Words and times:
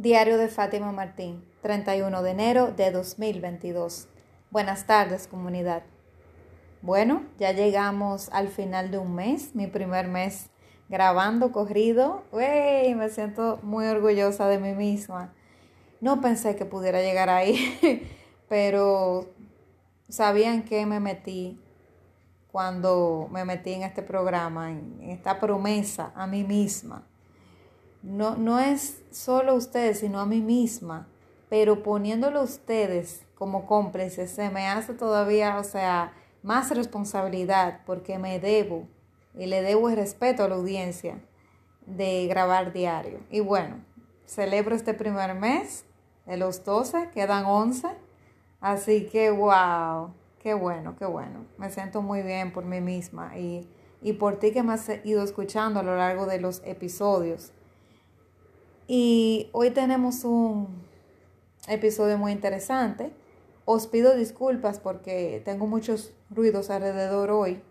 Diario 0.00 0.38
de 0.38 0.48
Fátima 0.48 0.92
Martín, 0.92 1.44
31 1.60 2.22
de 2.22 2.30
enero 2.30 2.72
de 2.72 2.90
2022. 2.90 4.08
Buenas 4.50 4.86
tardes, 4.86 5.26
comunidad. 5.26 5.82
Bueno, 6.80 7.26
ya 7.38 7.52
llegamos 7.52 8.30
al 8.32 8.48
final 8.48 8.90
de 8.90 8.96
un 8.96 9.14
mes, 9.14 9.54
mi 9.54 9.66
primer 9.66 10.08
mes 10.08 10.48
grabando 10.88 11.52
corrido. 11.52 12.24
¡Wey! 12.32 12.94
Me 12.94 13.10
siento 13.10 13.58
muy 13.62 13.88
orgullosa 13.88 14.48
de 14.48 14.58
mí 14.58 14.72
misma. 14.72 15.34
No 16.00 16.22
pensé 16.22 16.56
que 16.56 16.64
pudiera 16.64 17.02
llegar 17.02 17.28
ahí, 17.28 18.08
pero 18.48 19.28
sabían 20.08 20.62
que 20.62 20.86
me 20.86 20.98
metí 20.98 21.60
cuando 22.50 23.28
me 23.30 23.44
metí 23.44 23.74
en 23.74 23.82
este 23.82 24.00
programa, 24.00 24.70
en 24.70 25.10
esta 25.10 25.38
promesa 25.38 26.10
a 26.14 26.26
mí 26.26 26.42
misma 26.42 27.06
no, 28.02 28.36
no 28.36 28.58
es 28.58 29.02
solo 29.10 29.54
ustedes, 29.54 30.00
sino 30.00 30.20
a 30.20 30.26
mí 30.26 30.40
misma, 30.40 31.06
pero 31.48 31.82
poniéndolo 31.82 32.42
ustedes 32.42 33.26
como 33.34 33.66
cómplices, 33.66 34.30
se 34.30 34.50
me 34.50 34.68
hace 34.68 34.94
todavía, 34.94 35.58
o 35.58 35.64
sea, 35.64 36.12
más 36.42 36.70
responsabilidad 36.70 37.80
porque 37.86 38.18
me 38.18 38.38
debo 38.38 38.86
y 39.34 39.46
le 39.46 39.62
debo 39.62 39.88
el 39.88 39.96
respeto 39.96 40.44
a 40.44 40.48
la 40.48 40.56
audiencia 40.56 41.20
de 41.86 42.26
grabar 42.26 42.72
diario. 42.72 43.20
Y 43.30 43.40
bueno, 43.40 43.76
celebro 44.26 44.74
este 44.74 44.94
primer 44.94 45.34
mes 45.34 45.84
de 46.26 46.36
los 46.36 46.64
12, 46.64 47.10
quedan 47.12 47.44
11, 47.44 47.88
así 48.60 49.06
que 49.06 49.30
wow, 49.30 50.12
qué 50.38 50.54
bueno, 50.54 50.96
qué 50.96 51.06
bueno. 51.06 51.46
Me 51.58 51.70
siento 51.70 52.02
muy 52.02 52.22
bien 52.22 52.52
por 52.52 52.64
mí 52.64 52.80
misma 52.80 53.36
y, 53.38 53.68
y 54.02 54.14
por 54.14 54.38
ti 54.38 54.52
que 54.52 54.62
me 54.62 54.74
has 54.74 54.88
ido 55.04 55.22
escuchando 55.22 55.80
a 55.80 55.82
lo 55.82 55.96
largo 55.96 56.26
de 56.26 56.40
los 56.40 56.62
episodios. 56.64 57.52
Y 58.92 59.50
hoy 59.52 59.70
tenemos 59.70 60.24
un 60.24 60.66
episodio 61.68 62.18
muy 62.18 62.32
interesante. 62.32 63.12
Os 63.64 63.86
pido 63.86 64.16
disculpas 64.16 64.80
porque 64.80 65.40
tengo 65.44 65.68
muchos 65.68 66.12
ruidos 66.28 66.70
alrededor 66.70 67.30
hoy. 67.30 67.62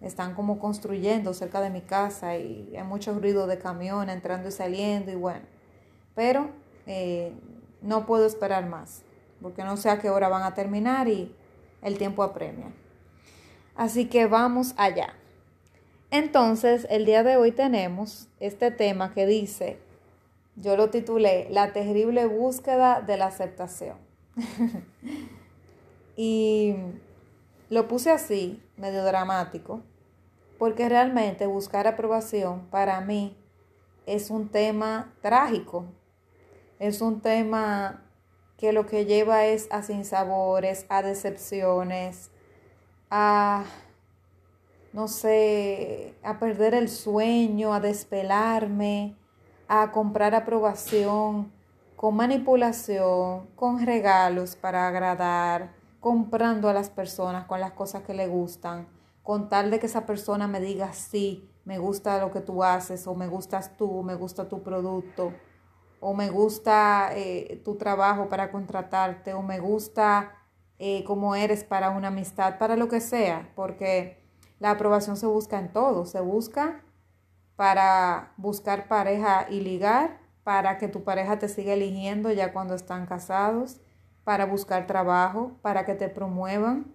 Están 0.00 0.36
como 0.36 0.60
construyendo 0.60 1.34
cerca 1.34 1.60
de 1.60 1.70
mi 1.70 1.80
casa 1.80 2.36
y 2.36 2.76
hay 2.76 2.84
mucho 2.84 3.18
ruido 3.18 3.48
de 3.48 3.58
camión 3.58 4.08
entrando 4.08 4.48
y 4.48 4.52
saliendo 4.52 5.10
y 5.10 5.16
bueno. 5.16 5.44
Pero 6.14 6.50
eh, 6.86 7.32
no 7.82 8.06
puedo 8.06 8.24
esperar 8.24 8.68
más 8.68 9.02
porque 9.42 9.64
no 9.64 9.76
sé 9.76 9.90
a 9.90 9.98
qué 9.98 10.10
hora 10.10 10.28
van 10.28 10.44
a 10.44 10.54
terminar 10.54 11.08
y 11.08 11.34
el 11.82 11.98
tiempo 11.98 12.22
apremia. 12.22 12.72
Así 13.74 14.04
que 14.04 14.26
vamos 14.26 14.74
allá. 14.76 15.12
Entonces, 16.12 16.86
el 16.88 17.04
día 17.04 17.24
de 17.24 17.36
hoy 17.36 17.50
tenemos 17.50 18.28
este 18.38 18.70
tema 18.70 19.12
que 19.12 19.26
dice 19.26 19.84
yo 20.56 20.76
lo 20.76 20.90
titulé 20.90 21.48
La 21.50 21.72
terrible 21.72 22.26
búsqueda 22.26 23.02
de 23.02 23.16
la 23.16 23.26
aceptación. 23.26 23.98
y 26.16 26.74
lo 27.68 27.88
puse 27.88 28.10
así, 28.10 28.62
medio 28.76 29.04
dramático, 29.04 29.82
porque 30.58 30.88
realmente 30.88 31.46
buscar 31.46 31.86
aprobación 31.86 32.66
para 32.70 33.00
mí 33.00 33.36
es 34.06 34.30
un 34.30 34.48
tema 34.48 35.14
trágico. 35.20 35.84
Es 36.78 37.00
un 37.00 37.20
tema 37.20 38.02
que 38.56 38.72
lo 38.72 38.86
que 38.86 39.04
lleva 39.04 39.46
es 39.46 39.68
a 39.70 39.82
sinsabores, 39.82 40.86
a 40.88 41.02
decepciones, 41.02 42.30
a, 43.10 43.64
no 44.92 45.08
sé, 45.08 46.14
a 46.22 46.38
perder 46.38 46.74
el 46.74 46.88
sueño, 46.88 47.74
a 47.74 47.80
despelarme 47.80 49.16
a 49.68 49.90
comprar 49.92 50.34
aprobación 50.34 51.52
con 51.96 52.14
manipulación, 52.14 53.46
con 53.56 53.84
regalos 53.84 54.54
para 54.54 54.86
agradar, 54.86 55.74
comprando 56.00 56.68
a 56.68 56.74
las 56.74 56.90
personas 56.90 57.46
con 57.46 57.58
las 57.58 57.72
cosas 57.72 58.02
que 58.02 58.14
le 58.14 58.28
gustan, 58.28 58.86
con 59.22 59.48
tal 59.48 59.70
de 59.70 59.80
que 59.80 59.86
esa 59.86 60.06
persona 60.06 60.46
me 60.46 60.60
diga 60.60 60.92
sí, 60.92 61.50
me 61.64 61.78
gusta 61.78 62.20
lo 62.20 62.30
que 62.30 62.40
tú 62.40 62.62
haces, 62.62 63.06
o 63.06 63.14
me 63.14 63.26
gustas 63.26 63.76
tú, 63.76 64.02
me 64.02 64.14
gusta 64.14 64.48
tu 64.48 64.62
producto, 64.62 65.32
o 65.98 66.14
me 66.14 66.30
gusta 66.30 67.10
eh, 67.14 67.60
tu 67.64 67.76
trabajo 67.76 68.28
para 68.28 68.52
contratarte, 68.52 69.32
o 69.34 69.42
me 69.42 69.58
gusta 69.58 70.32
eh, 70.78 71.02
cómo 71.04 71.34
eres 71.34 71.64
para 71.64 71.90
una 71.90 72.08
amistad, 72.08 72.58
para 72.58 72.76
lo 72.76 72.88
que 72.88 73.00
sea, 73.00 73.50
porque 73.56 74.22
la 74.60 74.70
aprobación 74.70 75.16
se 75.16 75.26
busca 75.26 75.58
en 75.58 75.72
todo, 75.72 76.06
se 76.06 76.20
busca 76.20 76.84
para 77.56 78.32
buscar 78.36 78.86
pareja 78.86 79.46
y 79.50 79.60
ligar, 79.60 80.20
para 80.44 80.78
que 80.78 80.88
tu 80.88 81.02
pareja 81.02 81.38
te 81.38 81.48
siga 81.48 81.72
eligiendo 81.72 82.30
ya 82.30 82.52
cuando 82.52 82.74
están 82.74 83.06
casados, 83.06 83.80
para 84.22 84.46
buscar 84.46 84.86
trabajo, 84.86 85.56
para 85.62 85.84
que 85.84 85.94
te 85.94 86.08
promuevan, 86.08 86.94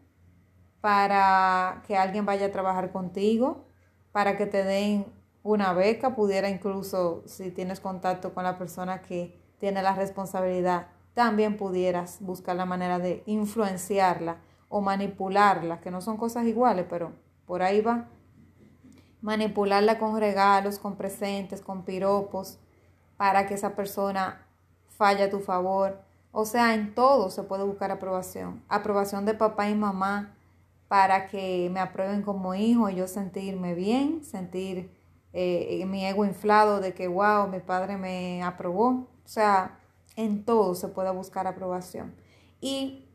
para 0.79 1.83
que 1.85 1.97
alguien 1.97 2.25
vaya 2.25 2.47
a 2.47 2.51
trabajar 2.51 2.91
contigo, 2.91 3.65
para 4.11 4.37
que 4.37 4.45
te 4.45 4.63
den 4.63 5.05
una 5.43 5.73
beca, 5.73 6.15
pudiera 6.15 6.49
incluso, 6.49 7.23
si 7.25 7.51
tienes 7.51 7.79
contacto 7.79 8.33
con 8.33 8.43
la 8.43 8.57
persona 8.57 9.01
que 9.01 9.39
tiene 9.59 9.81
la 9.81 9.95
responsabilidad, 9.95 10.87
también 11.13 11.57
pudieras 11.57 12.19
buscar 12.21 12.55
la 12.55 12.65
manera 12.65 12.99
de 12.99 13.23
influenciarla 13.25 14.37
o 14.69 14.81
manipularla, 14.81 15.81
que 15.81 15.91
no 15.91 16.01
son 16.01 16.17
cosas 16.17 16.45
iguales, 16.45 16.85
pero 16.89 17.13
por 17.45 17.61
ahí 17.61 17.81
va 17.81 18.07
manipularla 19.21 19.97
con 19.97 20.19
regalos, 20.19 20.79
con 20.79 20.95
presentes, 20.95 21.61
con 21.61 21.83
piropos, 21.83 22.57
para 23.17 23.45
que 23.45 23.53
esa 23.53 23.75
persona 23.75 24.45
falle 24.89 25.23
a 25.23 25.29
tu 25.29 25.39
favor. 25.39 26.01
O 26.31 26.45
sea, 26.45 26.73
en 26.73 26.95
todo 26.95 27.29
se 27.29 27.43
puede 27.43 27.63
buscar 27.63 27.91
aprobación. 27.91 28.63
Aprobación 28.69 29.25
de 29.25 29.33
papá 29.33 29.69
y 29.69 29.75
mamá 29.75 30.33
para 30.87 31.27
que 31.27 31.69
me 31.71 31.79
aprueben 31.79 32.21
como 32.21 32.53
hijo 32.55 32.89
y 32.89 32.95
yo 32.95 33.07
sentirme 33.07 33.75
bien, 33.75 34.23
sentir 34.23 34.91
eh, 35.33 35.85
mi 35.87 36.05
ego 36.05 36.25
inflado 36.25 36.81
de 36.81 36.93
que, 36.93 37.07
wow, 37.07 37.47
mi 37.47 37.59
padre 37.59 37.97
me 37.97 38.43
aprobó. 38.43 39.07
O 39.23 39.27
sea, 39.27 39.79
en 40.15 40.43
todo 40.43 40.75
se 40.75 40.87
puede 40.89 41.11
buscar 41.11 41.47
aprobación. 41.47 42.13
¿Y 42.59 43.05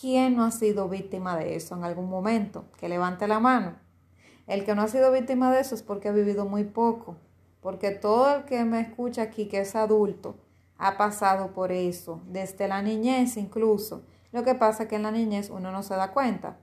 quién 0.00 0.36
no 0.36 0.44
ha 0.44 0.50
sido 0.50 0.88
víctima 0.88 1.36
de 1.36 1.56
eso 1.56 1.74
en 1.74 1.84
algún 1.84 2.08
momento? 2.08 2.66
Que 2.78 2.88
levante 2.88 3.26
la 3.26 3.40
mano. 3.40 3.83
El 4.46 4.64
que 4.64 4.74
no 4.74 4.82
ha 4.82 4.88
sido 4.88 5.10
víctima 5.10 5.50
de 5.50 5.60
eso 5.60 5.74
es 5.74 5.82
porque 5.82 6.08
ha 6.08 6.12
vivido 6.12 6.44
muy 6.44 6.64
poco, 6.64 7.16
porque 7.60 7.90
todo 7.90 8.36
el 8.36 8.44
que 8.44 8.64
me 8.64 8.80
escucha 8.80 9.22
aquí 9.22 9.46
que 9.46 9.60
es 9.60 9.74
adulto 9.74 10.36
ha 10.76 10.98
pasado 10.98 11.52
por 11.52 11.72
eso, 11.72 12.20
desde 12.26 12.68
la 12.68 12.82
niñez 12.82 13.36
incluso. 13.36 14.02
Lo 14.32 14.42
que 14.42 14.54
pasa 14.54 14.82
es 14.82 14.88
que 14.88 14.96
en 14.96 15.04
la 15.04 15.10
niñez 15.10 15.48
uno 15.48 15.70
no 15.70 15.82
se 15.82 15.94
da 15.94 16.12
cuenta, 16.12 16.58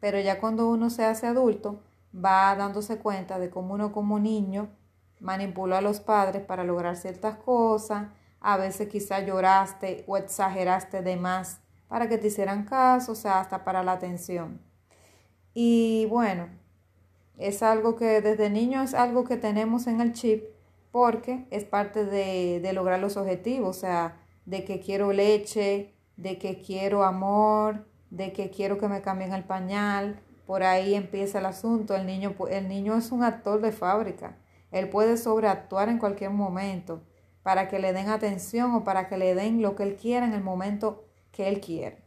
pero 0.00 0.18
ya 0.18 0.40
cuando 0.40 0.68
uno 0.68 0.88
se 0.88 1.04
hace 1.04 1.26
adulto 1.26 1.82
va 2.14 2.54
dándose 2.56 2.98
cuenta 2.98 3.38
de 3.38 3.50
cómo 3.50 3.74
uno 3.74 3.92
como 3.92 4.18
niño 4.18 4.70
manipuló 5.20 5.76
a 5.76 5.80
los 5.80 6.00
padres 6.00 6.42
para 6.42 6.64
lograr 6.64 6.96
ciertas 6.96 7.36
cosas, 7.36 8.08
a 8.40 8.56
veces 8.56 8.88
quizá 8.88 9.20
lloraste 9.20 10.04
o 10.06 10.16
exageraste 10.16 11.02
de 11.02 11.16
más 11.16 11.60
para 11.88 12.08
que 12.08 12.18
te 12.18 12.28
hicieran 12.28 12.64
caso, 12.64 13.12
o 13.12 13.14
sea, 13.14 13.40
hasta 13.40 13.64
para 13.64 13.82
la 13.82 13.92
atención. 13.92 14.60
Y 15.52 16.06
bueno, 16.10 16.48
es 17.38 17.62
algo 17.62 17.96
que 17.96 18.20
desde 18.20 18.50
niño 18.50 18.82
es 18.82 18.94
algo 18.94 19.24
que 19.24 19.36
tenemos 19.36 19.86
en 19.86 20.00
el 20.00 20.12
chip 20.12 20.44
porque 20.90 21.46
es 21.50 21.64
parte 21.64 22.06
de, 22.06 22.72
lograr 22.72 22.98
los 23.00 23.18
objetivos, 23.18 23.76
o 23.76 23.78
sea, 23.78 24.16
de 24.46 24.64
que 24.64 24.80
quiero 24.80 25.12
leche, 25.12 25.92
de 26.16 26.38
que 26.38 26.62
quiero 26.62 27.04
amor, 27.04 27.86
de 28.08 28.32
que 28.32 28.50
quiero 28.50 28.78
que 28.78 28.88
me 28.88 29.02
cambien 29.02 29.34
el 29.34 29.44
pañal. 29.44 30.18
Por 30.46 30.62
ahí 30.62 30.94
empieza 30.94 31.40
el 31.40 31.46
asunto. 31.46 31.94
El 31.94 32.06
niño, 32.06 32.34
el 32.48 32.68
niño 32.68 32.96
es 32.96 33.12
un 33.12 33.24
actor 33.24 33.60
de 33.60 33.72
fábrica. 33.72 34.38
Él 34.70 34.88
puede 34.88 35.18
sobreactuar 35.18 35.90
en 35.90 35.98
cualquier 35.98 36.30
momento 36.30 37.02
para 37.42 37.68
que 37.68 37.78
le 37.78 37.92
den 37.92 38.08
atención 38.08 38.74
o 38.74 38.82
para 38.82 39.06
que 39.06 39.18
le 39.18 39.34
den 39.34 39.60
lo 39.60 39.76
que 39.76 39.82
él 39.82 39.96
quiera 39.96 40.24
en 40.24 40.32
el 40.32 40.42
momento 40.42 41.04
que 41.30 41.48
él 41.48 41.60
quiere. 41.60 42.05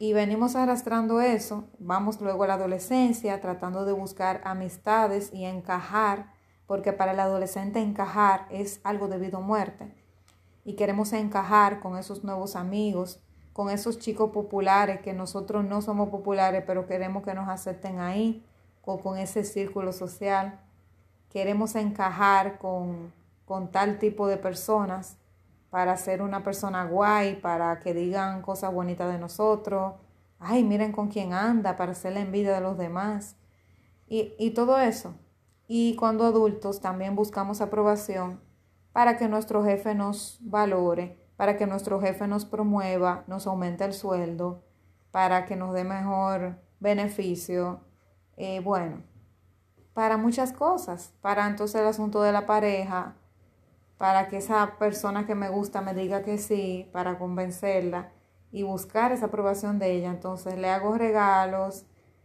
Y 0.00 0.12
venimos 0.12 0.54
arrastrando 0.54 1.20
eso, 1.20 1.64
vamos 1.80 2.20
luego 2.20 2.44
a 2.44 2.46
la 2.46 2.54
adolescencia 2.54 3.40
tratando 3.40 3.84
de 3.84 3.92
buscar 3.92 4.40
amistades 4.44 5.30
y 5.32 5.44
encajar, 5.44 6.32
porque 6.66 6.92
para 6.92 7.12
el 7.12 7.20
adolescente 7.20 7.80
encajar 7.80 8.46
es 8.48 8.80
algo 8.84 9.08
de 9.08 9.18
vida 9.18 9.38
o 9.38 9.42
muerte. 9.42 9.92
Y 10.64 10.74
queremos 10.74 11.12
encajar 11.12 11.80
con 11.80 11.98
esos 11.98 12.22
nuevos 12.22 12.54
amigos, 12.54 13.20
con 13.52 13.70
esos 13.70 13.98
chicos 13.98 14.30
populares 14.30 15.00
que 15.00 15.12
nosotros 15.12 15.64
no 15.64 15.82
somos 15.82 16.10
populares, 16.10 16.62
pero 16.64 16.86
queremos 16.86 17.24
que 17.24 17.34
nos 17.34 17.48
acepten 17.48 17.98
ahí, 17.98 18.44
o 18.82 19.00
con 19.00 19.18
ese 19.18 19.42
círculo 19.42 19.92
social. 19.92 20.60
Queremos 21.28 21.74
encajar 21.74 22.58
con, 22.58 23.12
con 23.44 23.72
tal 23.72 23.98
tipo 23.98 24.28
de 24.28 24.36
personas 24.36 25.18
para 25.70 25.96
ser 25.96 26.22
una 26.22 26.42
persona 26.42 26.84
guay, 26.84 27.36
para 27.36 27.78
que 27.80 27.94
digan 27.94 28.42
cosas 28.42 28.72
bonitas 28.72 29.12
de 29.12 29.18
nosotros. 29.18 29.94
Ay, 30.38 30.64
miren 30.64 30.92
con 30.92 31.08
quién 31.08 31.32
anda, 31.32 31.76
para 31.76 31.92
hacer 31.92 32.14
la 32.14 32.20
envidia 32.20 32.54
de 32.54 32.60
los 32.60 32.78
demás. 32.78 33.36
Y, 34.06 34.34
y 34.38 34.52
todo 34.52 34.78
eso. 34.80 35.14
Y 35.66 35.96
cuando 35.96 36.24
adultos 36.24 36.80
también 36.80 37.14
buscamos 37.14 37.60
aprobación 37.60 38.40
para 38.92 39.16
que 39.18 39.28
nuestro 39.28 39.62
jefe 39.64 39.94
nos 39.94 40.38
valore, 40.40 41.28
para 41.36 41.56
que 41.56 41.66
nuestro 41.66 42.00
jefe 42.00 42.26
nos 42.26 42.44
promueva, 42.44 43.24
nos 43.26 43.46
aumente 43.46 43.84
el 43.84 43.92
sueldo, 43.92 44.64
para 45.10 45.44
que 45.44 45.56
nos 45.56 45.74
dé 45.74 45.84
mejor 45.84 46.58
beneficio. 46.80 47.80
Eh, 48.36 48.60
bueno, 48.60 49.02
para 49.92 50.16
muchas 50.16 50.52
cosas, 50.52 51.12
para 51.20 51.46
entonces 51.46 51.80
el 51.80 51.86
asunto 51.86 52.22
de 52.22 52.32
la 52.32 52.46
pareja, 52.46 53.16
para 53.98 54.28
que 54.28 54.38
esa 54.38 54.78
persona 54.78 55.26
que 55.26 55.34
me 55.34 55.48
gusta 55.48 55.80
me 55.80 55.92
diga 55.92 56.22
que 56.22 56.38
sí, 56.38 56.88
para 56.92 57.18
convencerla 57.18 58.12
y 58.52 58.62
buscar 58.62 59.12
esa 59.12 59.26
aprobación 59.26 59.78
de 59.78 59.92
ella. 59.92 60.10
Entonces 60.10 60.56
le 60.56 60.68
hago 60.70 60.96
regalos, 60.96 61.84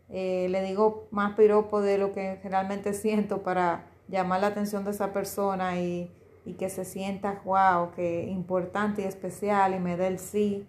eh, 0.10 0.48
le 0.50 0.62
digo 0.62 1.08
más 1.12 1.34
piropo 1.34 1.82
de 1.82 1.98
lo 1.98 2.14
que 2.14 2.40
realmente 2.44 2.94
siento 2.94 3.44
para 3.44 3.86
llamar 4.08 4.42
la 4.42 4.48
atención 4.48 4.86
de 4.86 4.92
esa 4.92 5.12
persona 5.12 5.80
y, 5.80 6.12
y 6.46 6.54
que 6.54 6.70
se 6.70 6.86
sienta, 6.86 7.42
wow, 7.44 7.92
que 7.92 8.28
importante 8.30 9.02
y 9.02 9.06
especial 9.06 9.74
y 9.74 9.80
me 9.80 9.98
dé 9.98 10.08
el 10.08 10.20
sí. 10.20 10.68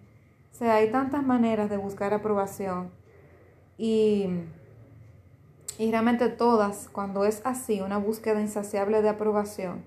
O 0.51 0.57
sea, 0.57 0.75
hay 0.75 0.91
tantas 0.91 1.23
maneras 1.23 1.69
de 1.69 1.77
buscar 1.77 2.13
aprobación 2.13 2.91
y, 3.77 4.29
y 5.77 5.91
realmente 5.91 6.29
todas, 6.29 6.87
cuando 6.91 7.25
es 7.25 7.41
así, 7.45 7.81
una 7.81 7.97
búsqueda 7.97 8.39
insaciable 8.39 9.01
de 9.01 9.09
aprobación, 9.09 9.85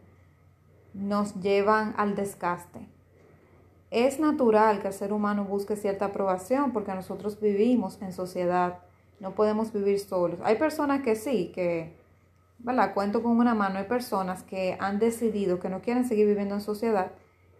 nos 0.98 1.40
llevan 1.40 1.94
al 1.96 2.16
desgaste. 2.16 2.88
Es 3.90 4.18
natural 4.20 4.80
que 4.80 4.88
el 4.88 4.92
ser 4.92 5.12
humano 5.12 5.44
busque 5.44 5.76
cierta 5.76 6.06
aprobación 6.06 6.72
porque 6.72 6.94
nosotros 6.94 7.40
vivimos 7.40 8.02
en 8.02 8.12
sociedad, 8.12 8.80
no 9.20 9.34
podemos 9.34 9.72
vivir 9.72 10.00
solos. 10.00 10.40
Hay 10.42 10.56
personas 10.56 11.02
que 11.02 11.14
sí, 11.14 11.52
que, 11.54 11.96
¿verdad? 12.58 12.92
Cuento 12.94 13.22
con 13.22 13.38
una 13.38 13.54
mano, 13.54 13.78
hay 13.78 13.84
personas 13.84 14.42
que 14.42 14.76
han 14.80 14.98
decidido 14.98 15.60
que 15.60 15.70
no 15.70 15.80
quieren 15.80 16.04
seguir 16.04 16.26
viviendo 16.26 16.56
en 16.56 16.60
sociedad 16.60 17.12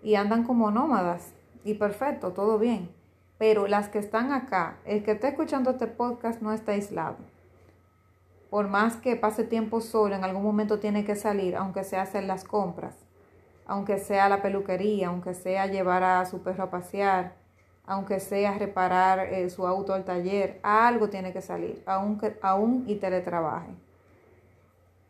y 0.02 0.17
andan 0.17 0.44
como 0.44 0.70
nómadas 0.70 1.32
y 1.64 1.75
perfecto, 1.75 2.32
todo 2.32 2.58
bien. 2.58 2.90
Pero 3.38 3.69
las 3.69 3.88
que 3.88 4.00
están 4.00 4.32
acá, 4.32 4.79
el 4.85 5.05
que 5.05 5.12
está 5.12 5.29
escuchando 5.29 5.70
este 5.70 5.87
podcast 5.87 6.43
no 6.43 6.52
está 6.52 6.73
aislado. 6.73 7.17
Por 8.50 8.67
más 8.69 8.96
que 8.96 9.14
pase 9.14 9.44
tiempo 9.44 9.81
solo, 9.81 10.17
en 10.17 10.25
algún 10.25 10.43
momento 10.43 10.81
tiene 10.81 11.05
que 11.05 11.14
salir, 11.14 11.55
aunque 11.55 11.85
sea 11.85 12.02
hacer 12.02 12.25
las 12.25 12.44
compras 12.44 13.08
aunque 13.69 13.99
sea 13.99 14.29
la 14.31 14.43
peluquería, 14.43 15.09
aunque 15.09 15.35
sea 15.35 15.67
llevar 15.67 16.03
a 16.03 16.25
su 16.25 16.43
perro 16.43 16.65
a 16.65 16.70
pasear, 16.70 17.35
aunque 17.87 18.19
sea 18.19 18.59
reparar 18.59 19.20
eh, 19.20 19.49
su 19.50 19.67
auto 19.67 19.93
al 19.93 20.05
taller, 20.05 20.59
algo 20.62 21.11
tiene 21.11 21.32
que 21.32 21.43
salir, 21.43 21.82
aunque, 21.87 22.38
aún 22.43 22.85
y 22.88 22.97
teletrabaje. 22.97 23.70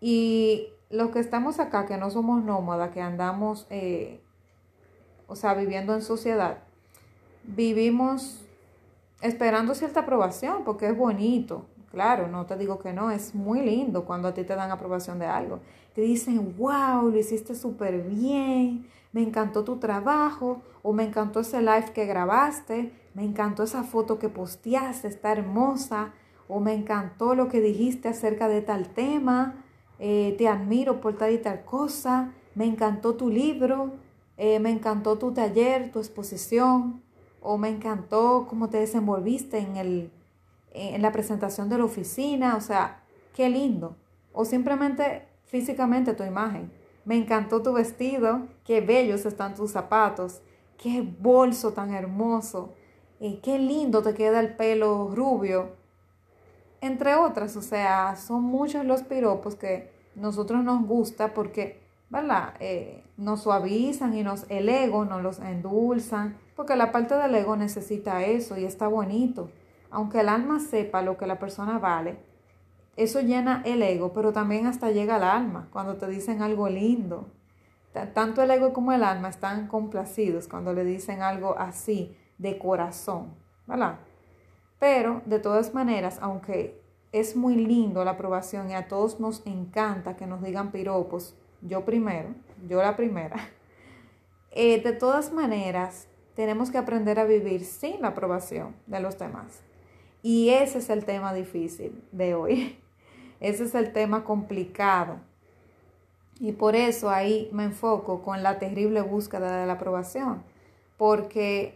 Y 0.01 0.69
los 0.91 1.11
que 1.11 1.21
estamos 1.21 1.61
acá, 1.61 1.87
que 1.87 1.97
no 1.97 2.11
somos 2.11 2.43
nómadas, 2.43 2.91
que 2.91 3.01
andamos, 3.01 3.67
eh, 3.71 4.21
o 5.29 5.37
sea, 5.37 5.55
viviendo 5.55 5.95
en 5.95 6.03
sociedad, 6.03 6.59
vivimos 7.45 8.45
esperando 9.23 9.75
cierta 9.75 10.01
aprobación, 10.01 10.65
porque 10.65 10.89
es 10.89 10.97
bonito, 10.97 11.67
claro, 11.93 12.27
no 12.27 12.45
te 12.47 12.57
digo 12.57 12.81
que 12.81 12.93
no, 12.93 13.13
es 13.13 13.37
muy 13.37 13.61
lindo 13.61 14.05
cuando 14.05 14.29
a 14.29 14.35
ti 14.35 14.43
te 14.43 14.57
dan 14.57 14.73
aprobación 14.73 15.21
de 15.21 15.27
algo 15.27 15.61
te 15.99 16.05
dicen, 16.05 16.55
wow, 16.57 17.11
lo 17.11 17.19
hiciste 17.19 17.57
súper 17.57 18.03
bien, 18.03 18.87
me 19.11 19.21
encantó 19.21 19.65
tu 19.65 19.79
trabajo, 19.79 20.63
o 20.85 20.93
me 20.93 21.03
encantó 21.03 21.41
ese 21.41 21.61
live 21.61 21.91
que 21.93 22.07
grabaste, 22.07 22.93
me 23.15 23.25
encantó 23.25 23.65
esa 23.65 23.83
foto 23.83 24.21
que 24.21 24.29
posteaste, 24.29 25.09
está 25.09 25.33
hermosa, 25.33 26.13
o 26.47 26.61
me 26.61 26.73
encantó 26.73 27.35
lo 27.35 27.49
que 27.49 27.61
dijiste 27.61 28.07
acerca 28.07 28.47
de 28.47 28.63
tal 28.63 28.91
tema, 28.91 29.57
eh, 29.99 30.37
te 30.39 30.47
admiro 30.47 31.01
por 31.01 31.19
tal 31.19 31.33
y 31.33 31.39
tal 31.39 31.65
cosa, 31.65 32.33
me 32.55 32.67
encantó 32.67 33.17
tu 33.17 33.29
libro, 33.29 33.95
eh, 34.37 34.61
me 34.61 34.71
encantó 34.71 35.19
tu 35.19 35.33
taller, 35.33 35.91
tu 35.91 35.99
exposición, 35.99 37.03
o 37.43 37.59
me 37.59 37.71
encantó 37.71 38.47
cómo 38.49 38.69
te 38.69 38.77
desenvolviste 38.77 39.59
en, 39.59 39.77
el, 39.77 40.13
en 40.71 41.03
la 41.03 41.11
presentación 41.11 41.69
de 41.69 41.79
la 41.79 41.87
oficina, 41.87 42.55
o 42.55 42.61
sea, 42.61 43.03
qué 43.35 43.49
lindo. 43.49 43.97
O 44.33 44.45
simplemente 44.45 45.28
físicamente 45.49 46.15
tu 46.15 46.23
imagen. 46.23 46.71
Me 47.05 47.17
encantó 47.17 47.63
tu 47.63 47.73
vestido, 47.73 48.47
qué 48.65 48.81
bellos 48.81 49.27
están 49.27 49.55
tus 49.55 49.73
zapatos, 49.73 50.41
qué 50.77 51.03
bolso 51.03 51.73
tan 51.73 51.93
hermoso, 51.93 52.75
y 53.21 53.39
qué 53.39 53.59
lindo 53.59 54.03
te 54.03 54.15
queda 54.15 54.41
el 54.41 54.55
pelo 54.55 55.11
rubio, 55.13 55.77
entre 56.81 57.17
otras, 57.17 57.57
o 57.57 57.63
sea, 57.63 58.15
son 58.17 58.45
muchos 58.45 58.85
los 58.85 59.03
piropos 59.03 59.57
que 59.57 59.91
nosotros 60.15 60.63
nos 60.63 60.87
gusta 60.87 61.35
porque, 61.35 61.81
¿verdad? 62.09 62.55
Eh, 62.61 63.03
nos 63.17 63.43
suavizan 63.43 64.17
y 64.17 64.23
nos, 64.23 64.47
el 64.49 64.69
ego 64.69 65.05
nos 65.05 65.23
los 65.23 65.41
endulzan, 65.41 66.39
porque 66.55 66.77
la 66.77 66.93
parte 66.93 67.17
del 67.17 67.35
ego 67.35 67.57
necesita 67.57 68.25
eso 68.25 68.57
y 68.57 68.65
está 68.65 68.87
bonito. 68.87 69.51
Aunque 69.91 70.21
el 70.21 70.29
alma 70.29 70.61
sepa 70.61 71.03
lo 71.03 71.17
que 71.17 71.27
la 71.27 71.39
persona 71.41 71.79
vale, 71.79 72.17
eso 72.99 73.21
llena 73.21 73.63
el 73.65 73.83
ego, 73.83 74.13
pero 74.13 74.33
también 74.33 74.67
hasta 74.67 74.91
llega 74.91 75.17
al 75.17 75.23
alma 75.23 75.69
cuando 75.73 75.97
te 75.97 76.09
dicen 76.09 76.43
algo 76.43 76.69
lindo. 76.69 77.29
Tanto 78.13 78.43
el 78.43 78.51
ego 78.51 78.73
como 78.73 78.93
el 78.93 79.05
alma 79.05 79.29
están 79.29 79.69
complacidos 79.69 80.49
cuando 80.49 80.73
le 80.73 80.85
dicen 80.85 81.23
algo 81.23 81.57
así, 81.59 82.17
de 82.39 82.59
corazón, 82.59 83.35
¿verdad? 83.67 83.99
Pero 84.79 85.23
de 85.27 85.39
todas 85.39 85.75
maneras, 85.75 86.19
aunque 86.21 86.81
es 87.13 87.37
muy 87.37 87.55
lindo 87.55 88.05
la 88.05 88.13
aprobación 88.13 88.71
y 88.71 88.75
a 88.75 88.89
todos 88.89 89.19
nos 89.21 89.47
encanta 89.47 90.17
que 90.17 90.27
nos 90.27 90.43
digan 90.43 90.71
piropos, 90.73 91.37
yo 91.63 91.85
primero, 91.85 92.35
yo 92.69 92.83
la 92.83 92.97
primera, 92.97 93.37
eh, 94.51 94.83
de 94.83 94.93
todas 94.93 95.33
maneras 95.33 96.09
tenemos 96.35 96.71
que 96.71 96.79
aprender 96.79 97.19
a 97.19 97.25
vivir 97.25 97.65
sin 97.65 98.03
la 98.03 98.09
aprobación 98.09 98.75
de 98.87 99.01
los 99.01 99.19
demás. 99.19 99.63
Y 100.23 100.51
ese 100.51 100.79
es 100.79 100.91
el 100.91 101.05
tema 101.05 101.33
difícil 101.33 102.03
de 102.13 102.35
hoy. 102.35 102.79
Ese 103.41 103.65
es 103.65 103.75
el 103.75 103.93
tema 103.93 104.25
complicado. 104.25 105.17
Y 106.41 106.53
por 106.53 106.77
eso 106.77 107.11
ahí 107.11 107.49
me 107.53 107.65
enfoco 107.65 108.23
con 108.23 108.43
la 108.43 108.59
terrible 108.59 109.01
búsqueda 109.01 109.61
de 109.61 109.67
la 109.67 109.75
aprobación. 109.75 110.43
Porque, 110.97 111.75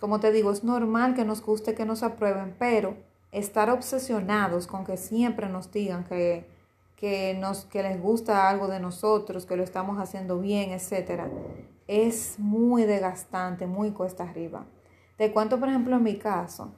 como 0.00 0.20
te 0.20 0.32
digo, 0.32 0.50
es 0.50 0.64
normal 0.64 1.14
que 1.14 1.24
nos 1.24 1.42
guste 1.42 1.74
que 1.74 1.84
nos 1.84 2.02
aprueben, 2.02 2.54
pero 2.58 2.96
estar 3.32 3.70
obsesionados 3.70 4.66
con 4.66 4.84
que 4.84 4.96
siempre 4.96 5.48
nos 5.48 5.70
digan 5.70 6.04
que, 6.04 6.46
que, 6.96 7.34
nos, 7.34 7.64
que 7.66 7.82
les 7.82 8.00
gusta 8.00 8.48
algo 8.48 8.66
de 8.66 8.80
nosotros, 8.80 9.46
que 9.46 9.56
lo 9.56 9.62
estamos 9.62 9.98
haciendo 9.98 10.40
bien, 10.40 10.70
etc., 10.70 11.22
es 11.86 12.38
muy 12.38 12.84
desgastante, 12.84 13.66
muy 13.66 13.90
cuesta 13.90 14.22
arriba. 14.22 14.64
Te 15.16 15.32
cuento, 15.32 15.58
por 15.58 15.68
ejemplo, 15.68 15.96
en 15.96 16.02
mi 16.04 16.16
caso, 16.16 16.72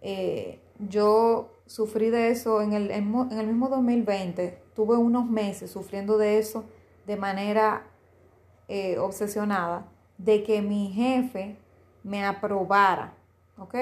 eh, 0.00 0.58
yo 0.78 1.53
sufrí 1.66 2.10
de 2.10 2.30
eso 2.30 2.62
en 2.62 2.72
el, 2.72 2.90
en, 2.90 3.14
el 3.30 3.46
mismo 3.46 3.68
2020. 3.68 4.62
Tuve 4.74 4.96
unos 4.96 5.28
meses 5.28 5.70
sufriendo 5.70 6.18
de 6.18 6.38
eso 6.38 6.64
de 7.06 7.16
manera 7.16 7.84
eh, 8.68 8.98
obsesionada, 8.98 9.86
de 10.18 10.42
que 10.42 10.62
mi 10.62 10.90
jefe 10.92 11.56
me 12.02 12.24
aprobara. 12.24 13.14
¿Ok? 13.58 13.74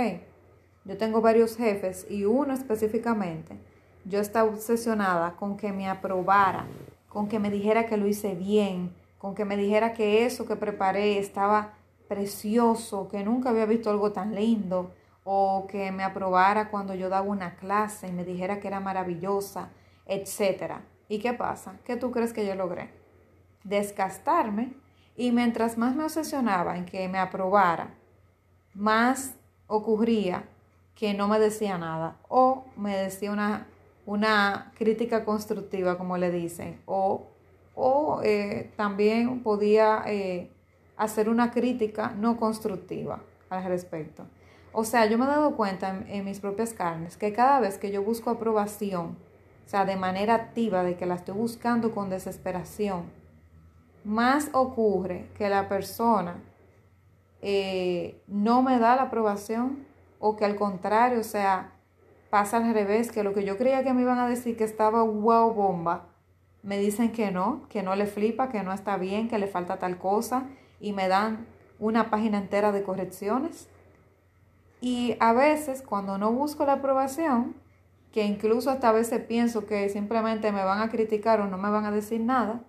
Yo 0.85 0.97
tengo 0.99 1.21
varios 1.21 1.57
jefes 1.57 2.07
y 2.11 2.25
uno 2.25 2.53
específicamente, 2.53 3.57
yo 4.05 4.19
estaba 4.19 4.51
obsesionada 4.51 5.37
con 5.37 5.57
que 5.57 5.73
me 5.73 5.89
aprobara, 5.89 6.67
con 7.09 7.29
que 7.29 7.39
me 7.39 7.51
dijera 7.51 7.87
que 7.87 7.97
lo 7.97 8.09
hice 8.09 8.35
bien, 8.35 8.93
con 9.19 9.37
que 9.37 9.45
me 9.45 9.57
dijera 9.57 9.95
que 9.95 10.27
eso 10.27 10.45
que 10.45 10.57
preparé 10.57 11.19
estaba 11.19 11.75
precioso, 12.09 13.09
que 13.09 13.23
nunca 13.23 13.51
había 13.51 13.65
visto 13.65 13.91
algo 13.91 14.11
tan 14.11 14.35
lindo, 14.35 14.91
o 15.25 15.67
que 15.69 15.93
me 15.93 16.03
aprobara 16.03 16.71
cuando 16.71 16.95
yo 16.95 17.09
daba 17.09 17.27
una 17.27 17.57
clase 17.57 18.09
y 18.09 18.13
me 18.13 18.25
dijera 18.25 18.61
que 18.61 18.69
era 18.69 18.81
maravillosa, 18.81 19.71
etc. 20.07 20.75
¿Y 21.09 21.19
qué 21.19 21.33
pasa? 21.33 21.79
¿Qué 21.85 21.97
tú 21.97 22.11
crees 22.11 22.33
que 22.33 22.47
yo 22.47 22.55
logré? 22.55 22.91
Desgastarme 23.65 24.75
y 25.17 25.31
mientras 25.31 25.79
más 25.79 25.95
me 25.95 26.05
obsesionaba 26.05 26.77
en 26.77 26.85
que 26.85 27.09
me 27.09 27.19
aprobara, 27.19 27.95
más 28.75 29.35
ocurría 29.67 30.45
que 30.95 31.15
no 31.15 31.29
me 31.29 31.39
decía 31.39 31.79
nada 31.79 32.17
o 32.29 32.65
me 32.77 32.97
decía 32.97 33.31
una, 33.31 33.67
una 34.07 34.73
crítica 34.77 35.25
constructiva, 35.25 35.97
como 35.99 36.17
le 36.19 36.31
dicen, 36.31 36.81
o, 36.87 37.29
o 37.75 38.21
eh, 38.25 38.73
también 38.77 39.43
podía 39.43 40.03
eh, 40.07 40.51
hacer 40.97 41.29
una 41.29 41.51
crítica 41.51 42.13
no 42.17 42.37
constructiva 42.37 43.21
al 43.49 43.65
respecto. 43.65 44.27
O 44.73 44.85
sea, 44.85 45.07
yo 45.07 45.19
me 45.19 45.25
he 45.25 45.29
dado 45.29 45.55
cuenta 45.57 46.03
en, 46.09 46.25
mis 46.25 46.41
propias 46.41 46.73
carnes 46.73 47.17
que 47.17 47.33
cada 47.33 47.61
vez 47.61 47.79
que 47.79 47.91
yo 47.91 48.03
busco 48.03 48.31
aprobación, 48.31 49.17
o 49.67 49.69
sea, 49.69 49.85
de 49.85 49.97
manera 49.97 50.35
activa, 50.35 50.83
de 50.83 50.97
que 50.97 51.07
la 51.07 51.15
estoy 51.15 51.35
buscando 51.35 51.93
con 51.93 52.09
desesperación, 52.09 53.11
más 54.05 54.49
ocurre 54.53 55.29
que 55.37 55.49
la 55.49 55.69
persona 55.69 56.43
eh, 57.43 58.21
no 58.27 58.63
me 58.63 58.79
da 58.79 58.97
la 58.97 59.03
aprobación 59.03 59.85
o 60.19 60.37
que 60.37 60.45
al 60.45 60.57
contrario, 60.57 61.21
o 61.21 61.25
sea, 61.25 61.73
pasa 62.31 62.57
al 62.57 62.73
revés, 62.73 63.13
que 63.13 63.25
lo 63.25 63.35
que 63.35 63.45
yo 63.45 63.59
creía 63.59 63.85
que 63.85 63.93
me 63.93 64.03
iban 64.03 64.19
a 64.19 64.29
decir 64.29 64.57
que 64.57 64.65
estaba 64.65 65.03
wow 65.03 65.53
bomba, 65.53 66.07
me 66.63 66.79
dicen 66.79 67.13
que 67.13 67.31
no, 67.31 67.67
que 67.69 67.83
no 67.83 67.97
le 67.97 68.07
flipa, 68.07 68.49
que 68.49 68.63
no 68.63 68.73
está 68.73 68.97
bien, 68.97 69.29
que 69.29 69.39
le 69.39 69.49
falta 69.49 69.79
tal 69.79 69.99
cosa 69.99 70.45
y 70.81 70.93
me 70.93 71.09
dan 71.09 71.47
una 71.79 72.09
página 72.11 72.39
entera 72.39 72.73
de 72.73 72.85
correcciones. 72.85 73.69
Y 74.83 75.17
a 75.21 75.33
veces 75.33 75.81
cuando 75.81 76.19
no 76.19 76.33
busco 76.33 76.67
la 76.67 76.73
aprobación, 76.75 77.55
que 78.13 78.25
incluso 78.25 78.69
hasta 78.69 78.89
a 78.89 78.93
veces 78.93 79.21
pienso 79.21 79.65
que 79.65 79.89
simplemente 79.89 80.51
me 80.51 80.65
van 80.65 80.81
a 80.81 80.91
criticar 80.91 81.41
o 81.41 81.47
no 81.47 81.57
me 81.57 81.71
van 81.71 81.85
a 81.85 81.93
decir 81.93 82.21
nada, 82.21 82.63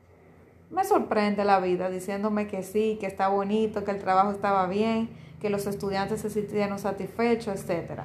me 0.69 0.83
sorprende 0.85 1.43
la 1.43 1.59
vida 1.59 1.89
diciéndome 1.89 2.45
que 2.45 2.61
sí, 2.61 2.99
que 2.99 3.07
está 3.07 3.29
bonito, 3.29 3.83
que 3.83 3.89
el 3.89 3.97
trabajo 3.97 4.29
estaba 4.29 4.67
bien, 4.67 5.09
que 5.41 5.49
los 5.49 5.65
estudiantes 5.65 6.21
se 6.21 6.29
sintieron 6.29 6.77
satisfechos, 6.77 7.67
etc. 7.67 8.01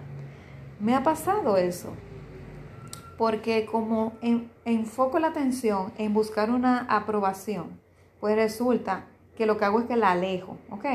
Me 0.81 0.95
ha 0.95 1.03
pasado 1.03 1.59
eso, 1.59 1.93
porque 3.19 3.67
como 3.67 4.15
enfoco 4.65 5.19
la 5.19 5.29
atención 5.29 5.93
en 5.99 6.15
buscar 6.15 6.51
una 6.51 6.87
aprobación, 6.89 7.79
pues 8.21 8.37
resulta 8.37 9.05
que 9.37 9.45
lo 9.45 9.59
que 9.59 9.67
hago 9.67 9.81
es 9.81 9.87
que 9.87 9.97
la 9.97 10.13
alejo, 10.13 10.57
¿ok? 10.71 10.87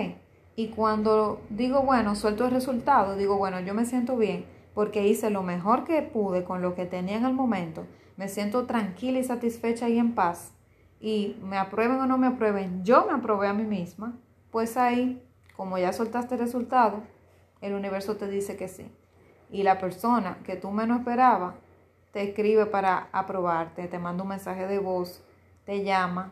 Y 0.55 0.67
cuando 0.69 1.41
digo, 1.49 1.81
bueno, 1.81 2.15
suelto 2.15 2.45
el 2.45 2.51
resultado, 2.51 3.15
digo, 3.15 3.37
bueno, 3.37 3.59
yo 3.59 3.73
me 3.73 3.85
siento 3.85 4.17
bien 4.17 4.45
porque 4.73 5.07
hice 5.07 5.29
lo 5.29 5.43
mejor 5.43 5.83
que 5.83 6.01
pude 6.01 6.43
con 6.43 6.61
lo 6.61 6.75
que 6.75 6.85
tenía 6.85 7.17
en 7.17 7.25
el 7.25 7.33
momento, 7.33 7.85
me 8.17 8.27
siento 8.27 8.65
tranquila 8.65 9.19
y 9.19 9.23
satisfecha 9.23 9.89
y 9.89 9.99
en 9.99 10.13
paz, 10.15 10.51
y 10.99 11.37
me 11.43 11.57
aprueben 11.57 11.99
o 11.99 12.05
no 12.05 12.17
me 12.17 12.27
aprueben, 12.27 12.83
yo 12.83 13.05
me 13.05 13.13
aprobé 13.13 13.47
a 13.47 13.53
mí 13.53 13.63
misma, 13.63 14.17
pues 14.51 14.77
ahí, 14.77 15.21
como 15.55 15.77
ya 15.77 15.93
soltaste 15.93 16.35
el 16.35 16.41
resultado, 16.41 17.03
el 17.61 17.73
universo 17.73 18.17
te 18.17 18.27
dice 18.27 18.55
que 18.55 18.67
sí. 18.67 18.91
Y 19.51 19.63
la 19.63 19.79
persona 19.79 20.39
que 20.43 20.55
tú 20.55 20.71
menos 20.71 20.99
esperabas 20.99 21.55
te 22.11 22.23
escribe 22.23 22.65
para 22.65 23.09
aprobarte, 23.11 23.87
te 23.87 23.99
manda 23.99 24.23
un 24.23 24.29
mensaje 24.29 24.67
de 24.67 24.79
voz, 24.79 25.23
te 25.65 25.83
llama, 25.83 26.31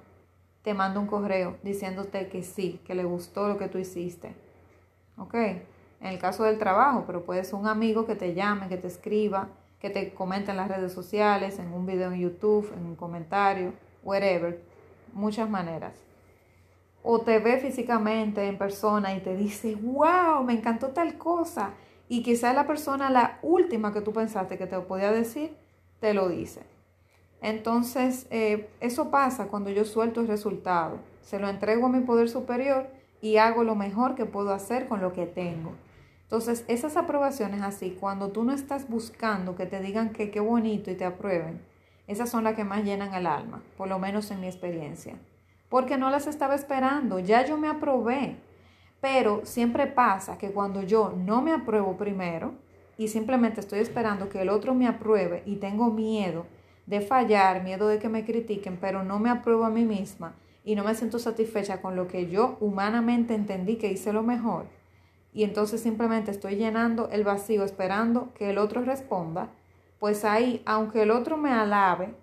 te 0.64 0.74
manda 0.74 1.00
un 1.00 1.08
correo 1.08 1.58
diciéndote 1.64 2.28
que 2.30 2.44
sí, 2.44 2.80
que 2.86 2.96
le 2.96 3.04
gustó 3.04 3.48
lo 3.48 3.58
que 3.58 3.68
tú 3.68 3.78
hiciste. 3.78 4.34
¿Ok? 5.18 5.34
En 5.36 6.08
el 6.08 6.20
caso 6.20 6.44
del 6.44 6.58
trabajo, 6.58 7.04
pero 7.06 7.24
puede 7.24 7.44
ser 7.44 7.56
un 7.56 7.68
amigo 7.68 8.06
que 8.06 8.16
te 8.16 8.34
llame, 8.34 8.68
que 8.68 8.78
te 8.78 8.88
escriba, 8.88 9.50
que 9.80 9.90
te 9.90 10.14
comente 10.14 10.52
en 10.52 10.58
las 10.58 10.68
redes 10.68 10.94
sociales, 10.94 11.60
en 11.60 11.74
un 11.74 11.86
video 11.86 12.12
en 12.12 12.20
YouTube, 12.20 12.72
en 12.76 12.86
un 12.86 12.96
comentario, 12.96 13.74
whatever. 14.04 14.62
Muchas 15.14 15.50
maneras. 15.50 15.94
O 17.04 17.22
te 17.22 17.40
ve 17.40 17.58
físicamente 17.58 18.48
en 18.48 18.58
persona 18.58 19.16
y 19.16 19.22
te 19.22 19.36
dice, 19.36 19.76
wow, 19.76 20.44
me 20.44 20.54
encantó 20.54 20.90
tal 20.90 21.18
cosa. 21.18 21.72
Y 22.08 22.22
quizás 22.24 22.54
la 22.54 22.68
persona, 22.68 23.10
la 23.10 23.40
última 23.42 23.92
que 23.92 24.02
tú 24.02 24.14
pensaste 24.14 24.58
que 24.58 24.68
te 24.68 24.80
podía 24.80 25.12
decir, 25.12 25.56
te 26.00 26.14
lo 26.14 26.30
dice. 26.30 26.71
Entonces, 27.42 28.28
eh, 28.30 28.70
eso 28.80 29.10
pasa 29.10 29.48
cuando 29.48 29.72
yo 29.72 29.84
suelto 29.84 30.22
el 30.22 30.28
resultado. 30.28 31.00
Se 31.22 31.40
lo 31.40 31.50
entrego 31.50 31.88
a 31.88 31.90
mi 31.90 32.02
poder 32.02 32.30
superior 32.30 32.88
y 33.20 33.38
hago 33.38 33.64
lo 33.64 33.76
mejor 33.76 34.16
que 34.16 34.26
puedo 34.26 34.54
hacer 34.54 34.88
con 34.88 35.02
lo 35.02 35.12
que 35.12 35.26
tengo. 35.26 35.74
Entonces, 36.24 36.64
esas 36.68 36.96
aprobaciones 36.96 37.62
así, 37.62 37.98
cuando 38.00 38.30
tú 38.30 38.44
no 38.44 38.54
estás 38.54 38.88
buscando 38.88 39.56
que 39.56 39.66
te 39.66 39.82
digan 39.82 40.12
que 40.12 40.32
qué 40.32 40.40
bonito 40.40 40.90
y 40.90 40.96
te 40.96 41.04
aprueben, 41.04 41.62
esas 42.08 42.30
son 42.30 42.44
las 42.44 42.56
que 42.56 42.64
más 42.64 42.84
llenan 42.84 43.14
el 43.14 43.28
alma, 43.28 43.62
por 43.76 43.88
lo 43.88 44.00
menos 44.00 44.32
en 44.32 44.40
mi 44.40 44.48
experiencia. 44.48 45.16
Porque 45.68 45.98
no 45.98 46.10
las 46.10 46.28
estaba 46.28 46.56
esperando, 46.56 47.20
ya 47.20 47.46
yo 47.46 47.58
me 47.58 47.68
aprobé. 47.68 48.38
Pero 49.02 49.42
siempre 49.46 49.88
pasa 49.88 50.38
que 50.38 50.52
cuando 50.52 50.84
yo 50.84 51.14
no 51.18 51.42
me 51.42 51.54
apruebo 51.54 51.98
primero 51.98 52.54
y 52.98 53.08
simplemente 53.08 53.62
estoy 53.62 53.80
esperando 53.80 54.30
que 54.30 54.42
el 54.42 54.50
otro 54.50 54.74
me 54.74 54.88
apruebe 54.88 55.44
y 55.46 55.56
tengo 55.56 55.90
miedo, 55.90 56.46
de 56.92 57.00
fallar, 57.00 57.64
miedo 57.64 57.88
de 57.88 58.00
que 58.00 58.10
me 58.10 58.26
critiquen, 58.26 58.76
pero 58.76 59.02
no 59.02 59.18
me 59.18 59.30
apruebo 59.30 59.64
a 59.64 59.70
mí 59.70 59.86
misma 59.86 60.36
y 60.66 60.76
no 60.76 60.84
me 60.84 60.94
siento 60.94 61.20
satisfecha 61.20 61.82
con 61.82 61.96
lo 61.96 62.10
que 62.10 62.30
yo 62.30 62.58
humanamente 62.60 63.34
entendí 63.34 63.78
que 63.78 63.90
hice 63.90 64.12
lo 64.12 64.24
mejor. 64.24 64.66
Y 65.32 65.46
entonces 65.46 65.80
simplemente 65.80 66.32
estoy 66.32 66.58
llenando 66.58 67.08
el 67.10 67.24
vacío 67.24 67.64
esperando 67.64 68.34
que 68.34 68.50
el 68.50 68.58
otro 68.58 68.82
responda, 68.82 69.48
pues 70.00 70.26
ahí, 70.26 70.62
aunque 70.66 71.04
el 71.04 71.12
otro 71.12 71.38
me 71.38 71.54
alabe, 71.54 72.14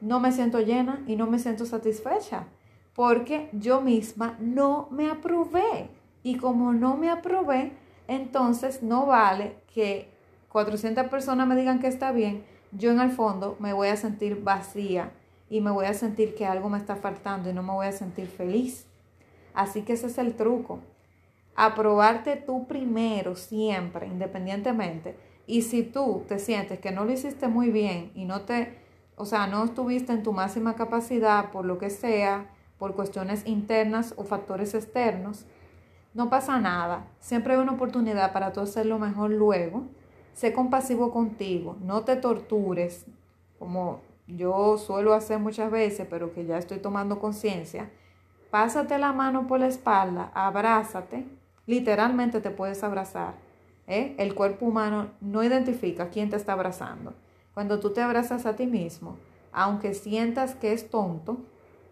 no 0.00 0.18
me 0.18 0.32
siento 0.32 0.60
llena 0.60 1.04
y 1.06 1.16
no 1.16 1.26
me 1.26 1.38
siento 1.38 1.66
satisfecha, 1.66 2.44
porque 2.94 3.50
yo 3.52 3.82
misma 3.82 4.38
no 4.40 4.88
me 4.90 5.10
aprobé. 5.10 5.90
Y 6.22 6.38
como 6.38 6.72
no 6.72 6.96
me 6.96 7.10
aprobé, 7.10 7.72
entonces 8.08 8.82
no 8.82 9.04
vale 9.04 9.56
que 9.74 10.08
400 10.48 11.08
personas 11.08 11.46
me 11.46 11.54
digan 11.54 11.80
que 11.80 11.88
está 11.88 12.12
bien, 12.12 12.55
yo 12.72 12.90
en 12.90 13.00
el 13.00 13.10
fondo 13.10 13.56
me 13.58 13.72
voy 13.72 13.88
a 13.88 13.96
sentir 13.96 14.42
vacía 14.42 15.12
y 15.48 15.60
me 15.60 15.70
voy 15.70 15.86
a 15.86 15.94
sentir 15.94 16.34
que 16.34 16.46
algo 16.46 16.68
me 16.68 16.78
está 16.78 16.96
faltando 16.96 17.48
y 17.48 17.52
no 17.52 17.62
me 17.62 17.72
voy 17.72 17.86
a 17.86 17.92
sentir 17.92 18.26
feliz. 18.26 18.86
Así 19.54 19.82
que 19.82 19.94
ese 19.94 20.06
es 20.06 20.18
el 20.18 20.34
truco. 20.34 20.80
Aprobarte 21.54 22.36
tú 22.36 22.66
primero, 22.66 23.36
siempre, 23.36 24.06
independientemente. 24.06 25.16
Y 25.46 25.62
si 25.62 25.82
tú 25.82 26.24
te 26.28 26.38
sientes 26.38 26.80
que 26.80 26.90
no 26.90 27.04
lo 27.04 27.12
hiciste 27.12 27.48
muy 27.48 27.70
bien 27.70 28.10
y 28.14 28.24
no 28.24 28.42
te, 28.42 28.78
o 29.16 29.24
sea, 29.24 29.46
no 29.46 29.64
estuviste 29.64 30.12
en 30.12 30.22
tu 30.22 30.32
máxima 30.32 30.74
capacidad 30.74 31.50
por 31.50 31.64
lo 31.64 31.78
que 31.78 31.88
sea, 31.88 32.50
por 32.78 32.94
cuestiones 32.94 33.46
internas 33.46 34.12
o 34.16 34.24
factores 34.24 34.74
externos, 34.74 35.46
no 36.12 36.28
pasa 36.28 36.58
nada. 36.58 37.06
Siempre 37.20 37.54
hay 37.54 37.60
una 37.60 37.72
oportunidad 37.72 38.32
para 38.32 38.52
tú 38.52 38.60
hacerlo 38.60 38.98
mejor 38.98 39.30
luego 39.30 39.84
sé 40.36 40.52
compasivo 40.52 41.12
contigo, 41.12 41.78
no 41.82 42.04
te 42.04 42.14
tortures, 42.14 43.06
como 43.58 44.02
yo 44.26 44.76
suelo 44.76 45.14
hacer 45.14 45.38
muchas 45.38 45.70
veces, 45.70 46.06
pero 46.10 46.34
que 46.34 46.44
ya 46.44 46.58
estoy 46.58 46.78
tomando 46.78 47.18
conciencia. 47.18 47.90
Pásate 48.50 48.98
la 48.98 49.14
mano 49.14 49.46
por 49.46 49.60
la 49.60 49.66
espalda, 49.66 50.30
abrázate, 50.34 51.24
literalmente 51.64 52.42
te 52.42 52.50
puedes 52.50 52.84
abrazar. 52.84 53.34
¿eh? 53.86 54.14
El 54.18 54.34
cuerpo 54.34 54.66
humano 54.66 55.08
no 55.22 55.42
identifica 55.42 56.10
quién 56.10 56.28
te 56.28 56.36
está 56.36 56.52
abrazando. 56.52 57.14
Cuando 57.54 57.80
tú 57.80 57.94
te 57.94 58.02
abrazas 58.02 58.44
a 58.44 58.56
ti 58.56 58.66
mismo, 58.66 59.16
aunque 59.52 59.94
sientas 59.94 60.54
que 60.54 60.74
es 60.74 60.90
tonto, 60.90 61.38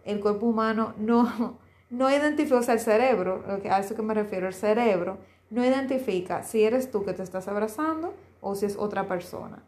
el 0.05 0.21
cuerpo 0.21 0.45
humano 0.45 0.93
no, 0.99 1.57
no 1.89 2.11
identifica, 2.11 2.59
o 2.59 2.63
sea, 2.63 2.75
el 2.75 2.81
cerebro, 2.81 3.43
a 3.71 3.79
eso 3.79 3.95
que 3.95 4.03
me 4.03 4.13
refiero, 4.13 4.47
el 4.47 4.55
cerebro 4.55 5.17
no 5.49 5.65
identifica 5.65 6.43
si 6.43 6.63
eres 6.63 6.91
tú 6.91 7.07
que 7.07 7.15
te 7.15 7.23
estás 7.23 7.49
abrazando 7.49 8.13
o 8.45 8.55
si 8.55 8.67
es 8.67 8.77
otra 8.77 9.09
persona. 9.09 9.63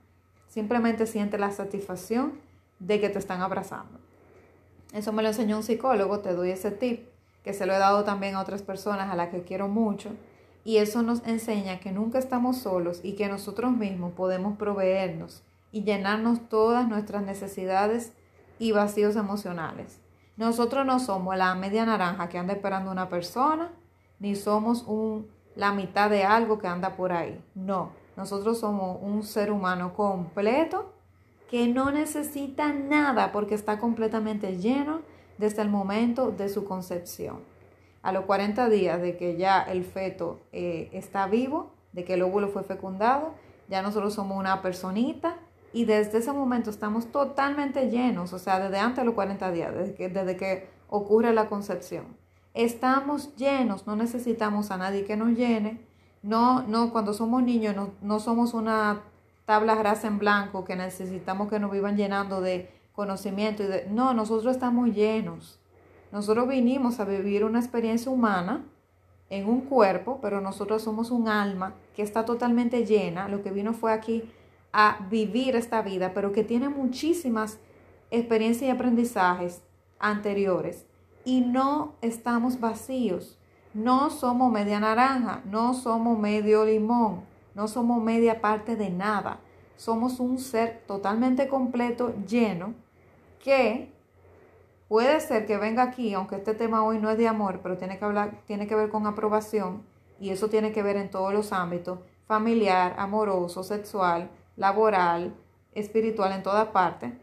Simplemente 0.49 1.07
siente 1.07 1.39
la 1.39 1.51
satisfacción 1.51 2.35
de 2.79 3.01
que 3.01 3.09
te 3.09 3.19
están 3.19 3.41
abrazando. 3.41 3.99
Eso 4.93 5.13
me 5.13 5.23
lo 5.23 5.29
enseñó 5.29 5.57
un 5.57 5.63
psicólogo, 5.63 6.21
te 6.21 6.35
doy 6.35 6.51
ese 6.51 6.71
tip, 6.71 7.09
que 7.43 7.53
se 7.53 7.67
lo 7.67 7.75
he 7.75 7.79
dado 7.79 8.05
también 8.05 8.35
a 8.35 8.41
otras 8.41 8.63
personas 8.63 9.11
a 9.11 9.17
las 9.17 9.31
que 9.31 9.43
quiero 9.43 9.69
mucho. 9.69 10.11
Y 10.65 10.79
eso 10.79 11.03
nos 11.03 11.25
enseña 11.27 11.81
que 11.81 11.93
nunca 11.93 12.19
estamos 12.19 12.59
solos 12.59 13.01
y 13.03 13.15
que 13.15 13.29
nosotros 13.29 13.73
mismos 13.73 14.13
podemos 14.13 14.57
proveernos 14.57 15.43
y 15.73 15.85
llenarnos 15.85 16.49
todas 16.49 16.89
nuestras 16.89 17.23
necesidades 17.23 18.13
y 18.59 18.73
vacíos 18.73 19.17
emocionales. 19.17 20.01
Nosotros 20.37 20.85
no 20.85 20.99
somos 20.99 21.37
la 21.37 21.55
media 21.55 21.87
naranja 21.87 22.29
que 22.29 22.39
anda 22.39 22.53
esperando 22.53 22.91
una 22.91 23.09
persona, 23.09 23.71
ni 24.19 24.35
somos 24.35 24.85
la 25.55 25.73
mitad 25.73 26.11
de 26.11 26.25
algo 26.25 26.59
que 26.59 26.67
anda 26.67 26.97
por 26.97 27.13
ahí. 27.13 27.41
No, 27.55 27.91
nosotros 28.17 28.59
somos 28.59 28.99
un 29.03 29.23
ser 29.23 29.53
humano 29.53 29.95
completo 29.95 30.93
que 31.51 31.69
no 31.69 31.91
necesita 31.91 32.73
nada 32.73 33.31
porque 33.33 33.55
está 33.55 33.79
completamente 33.79 34.57
lleno 34.59 35.01
desde 35.39 35.63
el 35.63 35.69
momento 35.69 36.31
de 36.31 36.49
su 36.49 36.65
concepción. 36.65 37.41
A 38.03 38.13
los 38.13 38.25
40 38.25 38.69
días 38.69 39.01
de 39.01 39.17
que 39.17 39.37
ya 39.37 39.63
el 39.63 39.85
feto 39.85 40.41
eh, 40.53 40.89
está 40.93 41.27
vivo, 41.27 41.73
de 41.93 42.05
que 42.05 42.15
el 42.15 42.23
óvulo 42.23 42.49
fue 42.49 42.63
fecundado, 42.63 43.35
ya 43.69 43.83
nosotros 43.83 44.15
somos 44.15 44.39
una 44.39 44.63
personita 44.63 45.37
y 45.73 45.85
desde 45.85 46.19
ese 46.19 46.33
momento 46.33 46.71
estamos 46.71 47.11
totalmente 47.13 47.91
llenos, 47.91 48.33
o 48.33 48.39
sea, 48.39 48.61
desde 48.61 48.79
antes 48.79 48.99
de 48.99 49.05
los 49.05 49.15
40 49.15 49.51
días, 49.53 49.73
que, 49.97 50.09
desde 50.09 50.37
que 50.37 50.69
ocurre 50.89 51.33
la 51.33 51.49
concepción. 51.49 52.17
Estamos 52.55 53.35
llenos, 53.37 53.87
no 53.87 53.97
necesitamos 53.97 54.71
a 54.71 54.79
nadie 54.79 55.05
que 55.05 55.17
nos 55.17 55.31
llene, 55.37 55.85
no, 56.23 56.63
no, 56.63 56.91
cuando 56.93 57.13
somos 57.13 57.43
niños 57.43 57.75
no, 58.01 58.21
somos 58.21 58.55
una 58.55 59.03
tabla 59.45 59.75
rasa 59.77 60.09
en 60.09 60.19
blanco 60.19 60.65
que 60.65 60.75
necesitamos 60.77 61.49
que 61.49 61.61
nos 61.61 61.71
vivan 61.71 61.97
llenando 61.97 62.41
de 62.41 62.71
conocimiento 62.93 63.63
y 63.63 63.67
de... 63.67 63.87
No, 63.91 64.15
nosotros 64.15 64.55
estamos 64.55 64.89
llenos. 64.91 65.61
Nosotros 66.13 66.49
vinimos 66.49 66.99
a 66.99 67.05
vivir 67.05 67.45
una 67.45 67.61
experiencia 67.61 68.11
humana 68.11 68.65
en 69.31 69.49
un 69.49 69.63
cuerpo, 69.63 70.19
pero 70.21 70.41
nosotros 70.41 70.83
somos 70.83 71.11
un 71.11 71.29
alma 71.29 71.75
que 71.95 72.03
está 72.03 72.25
totalmente 72.25 72.85
llena. 72.85 73.29
Lo 73.29 73.43
que 73.43 73.51
vino 73.51 73.73
fue 73.73 73.93
aquí 73.93 74.25
a 74.73 75.07
vivir 75.11 75.57
esta 75.57 75.83
vida, 75.83 76.13
pero 76.15 76.33
que 76.33 76.45
tiene 76.45 76.69
muchísimas 76.69 77.59
experiencias 78.11 78.69
y 78.69 78.71
aprendizajes 78.71 79.63
anteriores. 79.99 80.87
Y 81.25 81.41
no 81.41 81.95
estamos 82.03 82.61
vacíos. 82.61 83.39
No 83.77 84.09
somos 84.09 84.51
media 84.51 84.81
naranja, 84.81 85.43
no 85.45 85.75
somos 85.75 86.19
medio 86.19 86.65
limón, 86.65 87.25
no 87.55 87.69
somos 87.69 88.03
media 88.03 88.41
parte 88.41 88.75
de 88.75 88.89
nada. 88.89 89.41
Somos 89.77 90.19
un 90.19 90.39
ser 90.39 90.83
totalmente 90.87 91.47
completo, 91.47 92.15
lleno, 92.27 92.73
que 93.39 93.93
Puede 94.89 95.21
ser 95.21 95.47
que 95.47 95.57
venga 95.57 95.83
aquí, 95.83 96.15
aunque 96.15 96.37
este 96.37 96.55
tema 96.55 96.85
hoy 96.85 96.99
no 97.01 97.11
es 97.11 97.19
de 97.19 97.27
amor, 97.27 97.59
pero 97.61 97.77
tiene 97.77 97.99
que 97.99 98.05
hablar, 98.05 98.43
tiene 98.47 98.69
que 98.69 98.77
ver 98.77 98.89
con 98.89 99.07
aprobación, 99.07 99.83
y 100.21 100.31
eso 100.31 100.49
tiene 100.49 100.71
que 100.71 100.83
ver 100.83 100.97
en 100.97 101.11
todos 101.11 101.35
los 101.35 101.53
ámbitos, 101.53 101.99
familiar, 102.27 102.95
amoroso, 102.97 103.65
sexual, 103.65 104.31
laboral, 104.57 105.35
espiritual, 105.73 106.31
en 106.33 106.45
toda 106.45 106.73
parte. 106.73 107.19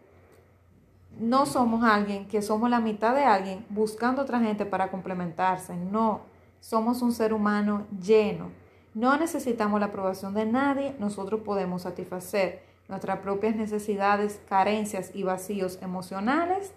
No 1.17 1.45
somos 1.45 1.85
alguien 1.85 2.27
que 2.27 2.41
somos 2.41 2.69
la 2.69 2.81
mitad 2.81 3.15
de 3.15 3.23
alguien 3.23 3.65
buscando 3.69 4.23
otra 4.23 4.41
gente 4.41 4.65
para 4.65 4.91
complementarse. 4.91 5.73
No, 5.75 6.32
somos 6.63 7.01
un 7.01 7.11
ser 7.11 7.33
humano 7.33 7.85
lleno. 8.01 8.49
No 8.93 9.17
necesitamos 9.17 9.81
la 9.81 9.87
aprobación 9.87 10.33
de 10.33 10.45
nadie, 10.45 10.95
nosotros 10.97 11.41
podemos 11.41 11.81
satisfacer 11.81 12.63
nuestras 12.87 13.19
propias 13.19 13.57
necesidades, 13.57 14.39
carencias 14.47 15.11
y 15.13 15.23
vacíos 15.23 15.77
emocionales 15.81 16.71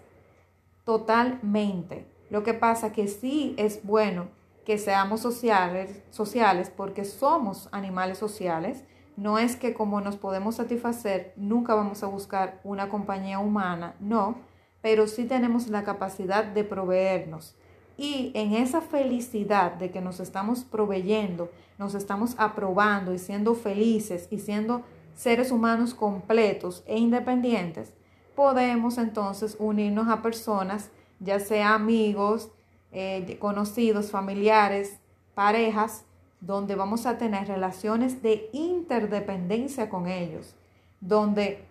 totalmente. 0.83 2.05
Lo 2.29 2.43
que 2.43 2.53
pasa 2.53 2.91
que 2.91 3.07
sí 3.07 3.55
es 3.57 3.85
bueno 3.85 4.27
que 4.65 4.77
seamos 4.77 5.21
sociales, 5.21 6.03
sociales 6.09 6.69
porque 6.69 7.05
somos 7.05 7.69
animales 7.71 8.17
sociales. 8.17 8.83
No 9.15 9.39
es 9.39 9.55
que 9.55 9.73
como 9.73 10.01
nos 10.01 10.17
podemos 10.17 10.55
satisfacer, 10.55 11.31
nunca 11.37 11.75
vamos 11.75 12.03
a 12.03 12.07
buscar 12.07 12.59
una 12.65 12.89
compañía 12.89 13.39
humana, 13.39 13.95
no, 14.01 14.35
pero 14.81 15.07
sí 15.07 15.23
tenemos 15.23 15.69
la 15.69 15.85
capacidad 15.85 16.43
de 16.43 16.65
proveernos. 16.65 17.55
Y 17.97 18.31
en 18.35 18.53
esa 18.53 18.81
felicidad 18.81 19.73
de 19.73 19.89
que 19.89 20.01
nos 20.01 20.19
estamos 20.19 20.63
proveyendo, 20.63 21.49
nos 21.79 21.95
estamos 21.95 22.35
aprobando 22.37 23.13
y 23.13 23.19
siendo 23.19 23.55
felices 23.55 24.27
y 24.29 24.39
siendo 24.39 24.83
seres 25.15 25.51
humanos 25.51 25.95
completos 25.95 26.83
e 26.85 26.99
independientes, 26.99 27.93
podemos 28.35 28.99
entonces 28.99 29.55
unirnos 29.59 30.07
a 30.09 30.21
personas, 30.21 30.91
ya 31.19 31.39
sea 31.39 31.73
amigos, 31.73 32.51
eh, 32.91 33.37
conocidos, 33.39 34.11
familiares, 34.11 34.99
parejas, 35.33 36.05
donde 36.39 36.75
vamos 36.75 37.07
a 37.07 37.17
tener 37.17 37.47
relaciones 37.47 38.21
de 38.21 38.49
interdependencia 38.53 39.89
con 39.89 40.07
ellos, 40.07 40.53
donde 41.01 41.65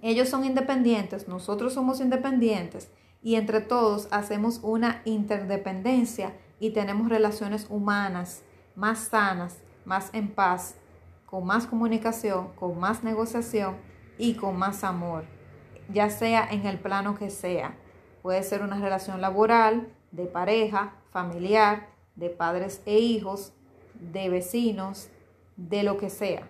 ellos 0.00 0.28
son 0.28 0.44
independientes, 0.44 1.26
nosotros 1.26 1.74
somos 1.74 2.00
independientes 2.00 2.88
y 3.22 3.34
entre 3.34 3.60
todos 3.60 4.08
hacemos 4.10 4.60
una 4.62 5.02
interdependencia 5.04 6.32
y 6.58 6.70
tenemos 6.70 7.08
relaciones 7.08 7.66
humanas 7.68 8.42
más 8.74 8.98
sanas, 8.98 9.58
más 9.84 10.10
en 10.12 10.28
paz, 10.28 10.76
con 11.26 11.44
más 11.44 11.66
comunicación, 11.66 12.48
con 12.54 12.78
más 12.78 13.04
negociación 13.04 13.76
y 14.18 14.34
con 14.34 14.56
más 14.56 14.84
amor, 14.84 15.24
ya 15.92 16.10
sea 16.10 16.46
en 16.50 16.66
el 16.66 16.78
plano 16.78 17.16
que 17.16 17.30
sea. 17.30 17.76
Puede 18.22 18.42
ser 18.42 18.62
una 18.62 18.78
relación 18.78 19.20
laboral, 19.20 19.88
de 20.12 20.26
pareja, 20.26 20.94
familiar, 21.10 21.88
de 22.16 22.30
padres 22.30 22.82
e 22.84 22.98
hijos, 22.98 23.52
de 23.94 24.28
vecinos, 24.28 25.08
de 25.56 25.82
lo 25.82 25.98
que 25.98 26.10
sea. 26.10 26.48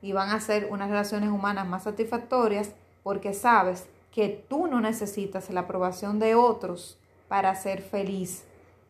Y 0.00 0.12
van 0.12 0.30
a 0.30 0.40
ser 0.40 0.68
unas 0.70 0.88
relaciones 0.88 1.30
humanas 1.30 1.66
más 1.66 1.84
satisfactorias 1.84 2.74
porque 3.02 3.34
sabes 3.34 3.88
que 4.16 4.30
tú 4.48 4.66
no 4.66 4.80
necesitas 4.80 5.50
la 5.50 5.60
aprobación 5.60 6.18
de 6.18 6.34
otros 6.34 6.98
para 7.28 7.54
ser 7.54 7.82
feliz. 7.82 8.44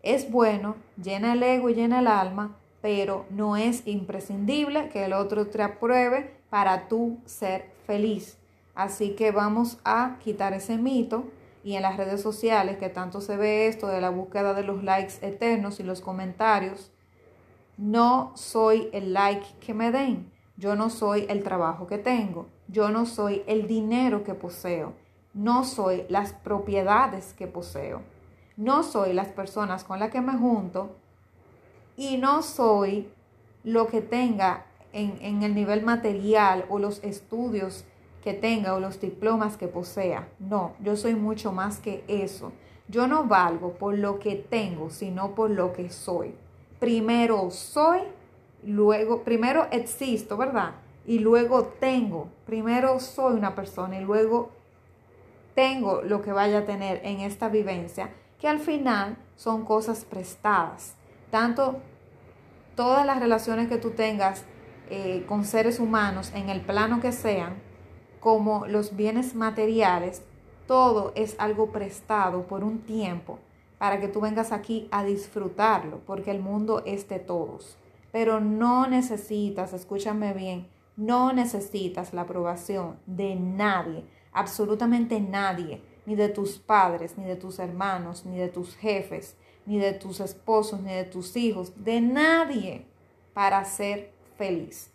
Es 0.04 0.30
bueno, 0.30 0.76
llena 1.02 1.32
el 1.32 1.42
ego 1.42 1.68
y 1.68 1.74
llena 1.74 1.98
el 1.98 2.06
alma, 2.06 2.56
pero 2.80 3.26
no 3.30 3.56
es 3.56 3.84
imprescindible 3.88 4.88
que 4.88 5.04
el 5.04 5.12
otro 5.12 5.48
te 5.48 5.60
apruebe 5.60 6.36
para 6.48 6.86
tú 6.86 7.18
ser 7.24 7.72
feliz. 7.88 8.38
Así 8.76 9.16
que 9.16 9.32
vamos 9.32 9.78
a 9.84 10.16
quitar 10.22 10.52
ese 10.52 10.78
mito 10.78 11.24
y 11.64 11.74
en 11.74 11.82
las 11.82 11.96
redes 11.96 12.22
sociales 12.22 12.76
que 12.76 12.88
tanto 12.88 13.20
se 13.20 13.36
ve 13.36 13.66
esto 13.66 13.88
de 13.88 14.00
la 14.00 14.10
búsqueda 14.10 14.54
de 14.54 14.62
los 14.62 14.84
likes 14.84 15.14
eternos 15.22 15.80
y 15.80 15.82
los 15.82 16.00
comentarios, 16.00 16.92
no 17.76 18.30
soy 18.36 18.90
el 18.92 19.12
like 19.12 19.44
que 19.58 19.74
me 19.74 19.90
den, 19.90 20.30
yo 20.56 20.76
no 20.76 20.88
soy 20.88 21.26
el 21.28 21.42
trabajo 21.42 21.88
que 21.88 21.98
tengo, 21.98 22.46
yo 22.68 22.90
no 22.90 23.06
soy 23.06 23.42
el 23.48 23.66
dinero 23.66 24.22
que 24.22 24.34
poseo, 24.34 24.94
no 25.36 25.64
soy 25.64 26.06
las 26.08 26.32
propiedades 26.32 27.34
que 27.34 27.46
poseo, 27.46 28.00
no 28.56 28.82
soy 28.82 29.12
las 29.12 29.28
personas 29.28 29.84
con 29.84 30.00
las 30.00 30.10
que 30.10 30.22
me 30.22 30.32
junto 30.32 30.96
y 31.94 32.16
no 32.16 32.42
soy 32.42 33.10
lo 33.62 33.86
que 33.86 34.00
tenga 34.00 34.64
en, 34.94 35.18
en 35.20 35.42
el 35.42 35.54
nivel 35.54 35.84
material 35.84 36.64
o 36.70 36.78
los 36.78 37.04
estudios 37.04 37.84
que 38.24 38.32
tenga 38.32 38.74
o 38.74 38.80
los 38.80 38.98
diplomas 38.98 39.58
que 39.58 39.68
posea. 39.68 40.26
No, 40.38 40.72
yo 40.80 40.96
soy 40.96 41.14
mucho 41.14 41.52
más 41.52 41.78
que 41.80 42.02
eso. 42.08 42.52
Yo 42.88 43.06
no 43.06 43.24
valgo 43.24 43.74
por 43.74 43.96
lo 43.96 44.18
que 44.18 44.36
tengo, 44.36 44.88
sino 44.88 45.34
por 45.34 45.50
lo 45.50 45.74
que 45.74 45.90
soy. 45.90 46.34
Primero 46.80 47.50
soy, 47.50 48.00
luego, 48.64 49.22
primero 49.22 49.66
existo, 49.70 50.36
¿verdad? 50.38 50.76
Y 51.06 51.18
luego 51.18 51.64
tengo. 51.78 52.28
Primero 52.46 52.98
soy 53.00 53.34
una 53.34 53.54
persona 53.54 54.00
y 54.00 54.04
luego 54.04 54.50
tengo 55.56 56.02
lo 56.02 56.22
que 56.22 56.32
vaya 56.32 56.58
a 56.58 56.64
tener 56.66 57.00
en 57.02 57.20
esta 57.20 57.48
vivencia, 57.48 58.10
que 58.38 58.46
al 58.46 58.60
final 58.60 59.16
son 59.36 59.64
cosas 59.64 60.04
prestadas. 60.04 60.94
Tanto 61.30 61.80
todas 62.76 63.06
las 63.06 63.18
relaciones 63.18 63.68
que 63.68 63.78
tú 63.78 63.90
tengas 63.90 64.44
eh, 64.90 65.24
con 65.26 65.44
seres 65.44 65.80
humanos 65.80 66.30
en 66.34 66.50
el 66.50 66.60
plano 66.60 67.00
que 67.00 67.10
sean, 67.10 67.54
como 68.20 68.66
los 68.66 68.96
bienes 68.96 69.34
materiales, 69.34 70.22
todo 70.66 71.12
es 71.14 71.34
algo 71.38 71.72
prestado 71.72 72.46
por 72.46 72.62
un 72.62 72.80
tiempo 72.80 73.38
para 73.78 73.98
que 73.98 74.08
tú 74.08 74.20
vengas 74.20 74.52
aquí 74.52 74.88
a 74.90 75.04
disfrutarlo, 75.04 76.00
porque 76.06 76.30
el 76.30 76.40
mundo 76.40 76.82
es 76.84 77.08
de 77.08 77.18
todos. 77.18 77.78
Pero 78.12 78.40
no 78.40 78.86
necesitas, 78.88 79.72
escúchame 79.72 80.34
bien, 80.34 80.68
no 80.96 81.32
necesitas 81.32 82.12
la 82.12 82.22
aprobación 82.22 82.98
de 83.06 83.36
nadie, 83.36 84.04
absolutamente 84.36 85.18
nadie, 85.18 85.82
ni 86.04 86.14
de 86.14 86.28
tus 86.28 86.58
padres, 86.58 87.18
ni 87.18 87.24
de 87.24 87.36
tus 87.36 87.58
hermanos, 87.58 88.24
ni 88.26 88.36
de 88.36 88.48
tus 88.48 88.76
jefes, 88.76 89.34
ni 89.64 89.78
de 89.78 89.92
tus 89.92 90.20
esposos, 90.20 90.80
ni 90.80 90.92
de 90.92 91.04
tus 91.04 91.36
hijos, 91.36 91.72
de 91.82 92.00
nadie 92.00 92.86
para 93.34 93.64
ser 93.64 94.12
feliz. 94.36 94.92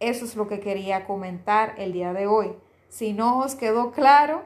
Eso 0.00 0.24
es 0.24 0.36
lo 0.36 0.48
que 0.48 0.58
quería 0.58 1.04
comentar 1.04 1.74
el 1.78 1.92
día 1.92 2.12
de 2.12 2.26
hoy. 2.26 2.52
Si 2.88 3.12
no 3.12 3.40
os 3.40 3.54
quedó 3.54 3.92
claro, 3.92 4.42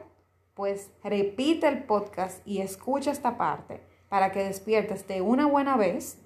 pues 0.53 0.91
repite 1.03 1.67
el 1.67 1.83
podcast 1.83 2.45
y 2.45 2.59
escucha 2.59 3.11
esta 3.11 3.37
parte 3.37 3.81
para 4.09 4.31
que 4.31 4.43
despiertes 4.43 5.07
de 5.07 5.21
una 5.21 5.47
buena 5.47 5.77
vez 5.77 6.19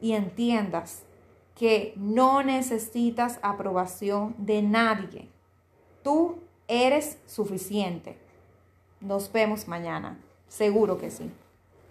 y 0.00 0.12
entiendas 0.12 1.04
que 1.54 1.94
no 1.96 2.42
necesitas 2.42 3.38
aprobación 3.42 4.34
de 4.38 4.62
nadie. 4.62 5.28
Tú 6.02 6.40
eres 6.70 7.18
suficiente. 7.26 8.16
Nos 9.00 9.32
vemos 9.32 9.66
mañana. 9.66 10.18
Seguro 10.46 10.98
que 10.98 11.10
sí. 11.10 11.30